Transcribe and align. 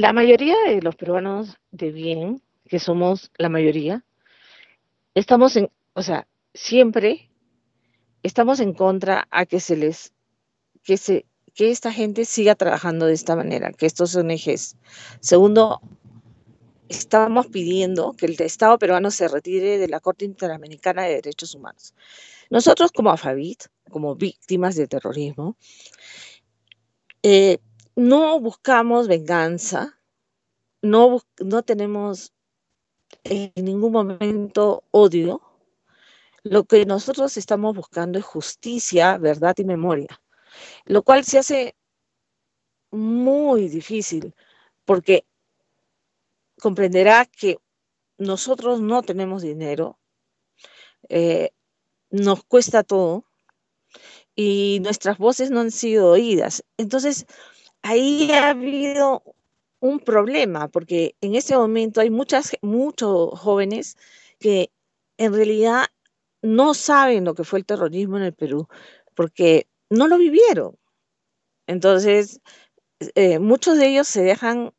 la 0.00 0.12
mayoría 0.12 0.56
de 0.66 0.80
los 0.80 0.94
peruanos 0.94 1.58
de 1.72 1.90
bien, 1.90 2.40
que 2.68 2.78
somos 2.78 3.32
la 3.36 3.48
mayoría, 3.48 4.04
estamos 5.14 5.56
en, 5.56 5.70
o 5.94 6.02
sea, 6.02 6.28
siempre 6.54 7.30
estamos 8.22 8.60
en 8.60 8.74
contra 8.74 9.26
a 9.30 9.44
que 9.46 9.58
se 9.58 9.76
les, 9.76 10.12
que 10.84 10.96
se, 10.96 11.26
que 11.54 11.70
esta 11.70 11.92
gente 11.92 12.24
siga 12.24 12.54
trabajando 12.54 13.06
de 13.06 13.14
esta 13.14 13.34
manera, 13.34 13.72
que 13.72 13.86
estos 13.86 14.14
ONGs. 14.14 14.76
Segundo, 15.20 15.80
estamos 16.88 17.48
pidiendo 17.48 18.12
que 18.12 18.26
el 18.26 18.40
Estado 18.40 18.78
peruano 18.78 19.10
se 19.10 19.26
retire 19.26 19.78
de 19.78 19.88
la 19.88 19.98
Corte 19.98 20.24
Interamericana 20.24 21.02
de 21.02 21.16
Derechos 21.16 21.54
Humanos. 21.56 21.94
Nosotros 22.50 22.92
como 22.92 23.10
AFABIT, 23.10 23.64
como 23.90 24.14
víctimas 24.14 24.76
de 24.76 24.86
terrorismo, 24.86 25.56
eh, 27.24 27.58
no 27.98 28.38
buscamos 28.38 29.08
venganza, 29.08 29.97
no, 30.82 31.20
no 31.40 31.62
tenemos 31.62 32.32
en 33.24 33.52
ningún 33.56 33.92
momento 33.92 34.84
odio. 34.90 35.42
Lo 36.42 36.64
que 36.64 36.86
nosotros 36.86 37.36
estamos 37.36 37.74
buscando 37.74 38.18
es 38.18 38.24
justicia, 38.24 39.18
verdad 39.18 39.54
y 39.58 39.64
memoria, 39.64 40.20
lo 40.86 41.02
cual 41.02 41.24
se 41.24 41.38
hace 41.38 41.76
muy 42.90 43.68
difícil 43.68 44.34
porque 44.84 45.26
comprenderá 46.60 47.26
que 47.26 47.58
nosotros 48.16 48.80
no 48.80 49.02
tenemos 49.02 49.42
dinero, 49.42 49.98
eh, 51.08 51.50
nos 52.10 52.42
cuesta 52.44 52.82
todo 52.82 53.24
y 54.34 54.78
nuestras 54.82 55.18
voces 55.18 55.50
no 55.50 55.60
han 55.60 55.70
sido 55.70 56.12
oídas. 56.12 56.64
Entonces, 56.76 57.26
ahí 57.82 58.30
ha 58.32 58.50
habido 58.50 59.22
un 59.80 60.00
problema, 60.00 60.68
porque 60.68 61.16
en 61.20 61.34
este 61.34 61.56
momento 61.56 62.00
hay 62.00 62.10
muchas, 62.10 62.52
muchos 62.62 63.38
jóvenes 63.38 63.96
que 64.40 64.70
en 65.18 65.34
realidad 65.34 65.86
no 66.42 66.74
saben 66.74 67.24
lo 67.24 67.34
que 67.34 67.44
fue 67.44 67.60
el 67.60 67.66
terrorismo 67.66 68.16
en 68.18 68.24
el 68.24 68.34
Perú, 68.34 68.68
porque 69.14 69.68
no 69.90 70.08
lo 70.08 70.18
vivieron. 70.18 70.76
Entonces, 71.66 72.40
eh, 73.14 73.38
muchos 73.38 73.78
de 73.78 73.88
ellos 73.88 74.08
se 74.08 74.22
dejan 74.22 74.72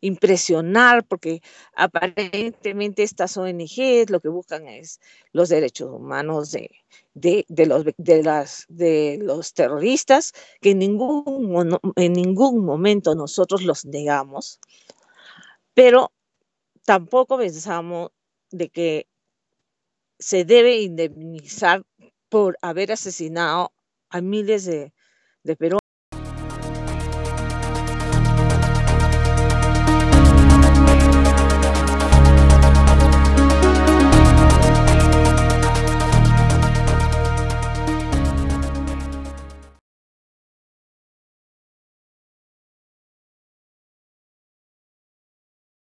impresionar 0.00 1.04
porque 1.04 1.42
aparentemente 1.74 3.02
estas 3.02 3.36
ONGs 3.36 4.10
lo 4.10 4.20
que 4.20 4.28
buscan 4.28 4.66
es 4.66 5.00
los 5.32 5.48
derechos 5.48 5.90
humanos 5.90 6.50
de, 6.50 6.70
de, 7.14 7.66
los, 7.66 7.84
de, 7.96 8.22
las, 8.22 8.64
de 8.68 9.18
los 9.20 9.52
terroristas, 9.52 10.32
que 10.60 10.70
en 10.70 10.78
ningún, 10.78 11.78
en 11.96 12.12
ningún 12.12 12.64
momento 12.64 13.14
nosotros 13.14 13.62
los 13.62 13.84
negamos, 13.84 14.60
pero 15.74 16.12
tampoco 16.84 17.38
pensamos 17.38 18.10
de 18.50 18.68
que 18.68 19.06
se 20.18 20.44
debe 20.44 20.80
indemnizar 20.80 21.82
por 22.28 22.58
haber 22.62 22.92
asesinado 22.92 23.72
a 24.10 24.20
miles 24.20 24.64
de, 24.64 24.92
de 25.42 25.56
peruanos 25.56 25.79